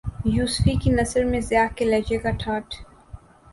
[0.27, 2.75] یوسفی کی نثر میں ضیاء کے لہجے کا ٹھاٹ